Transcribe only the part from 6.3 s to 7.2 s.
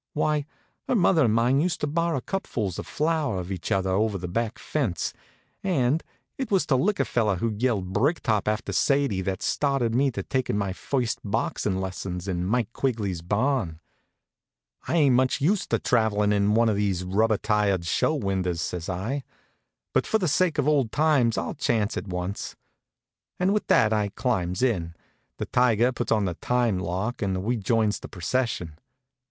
it was to lick a